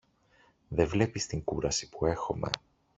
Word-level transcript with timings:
Δε 0.67 0.85
βλέπεις 0.85 1.27
την 1.27 1.43
κούραση 1.43 1.89
που 1.89 2.05
έχομε. 2.05 2.49